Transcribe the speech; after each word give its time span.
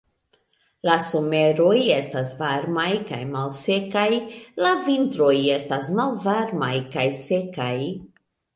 La 0.87 0.93
someroj 1.07 1.73
estas 1.95 2.31
varmaj 2.39 2.87
kaj 3.11 3.19
malsekaj, 3.35 4.07
la 4.65 4.73
vintroj 4.89 5.31
estas 5.59 5.95
malvarmaj 6.01 6.75
kaj 6.97 7.09
sekaj. 7.25 7.73